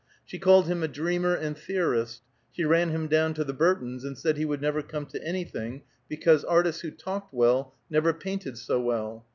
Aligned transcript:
She 0.25 0.39
called 0.39 0.65
him 0.65 0.81
a 0.81 0.87
dreamer 0.87 1.35
and 1.35 1.55
theorist; 1.55 2.23
she 2.51 2.65
ran 2.65 2.89
him 2.89 3.05
down 3.07 3.35
to 3.35 3.43
the 3.43 3.53
Burtons, 3.53 4.03
and 4.03 4.17
said 4.17 4.35
he 4.35 4.45
would 4.45 4.59
never 4.59 4.81
come 4.81 5.05
to 5.05 5.23
anything, 5.23 5.83
because 6.09 6.43
artists 6.43 6.81
who 6.81 6.89
talked 6.89 7.31
well 7.31 7.75
never 7.87 8.11
painted 8.11 8.57
so 8.57 8.81
well. 8.81 9.27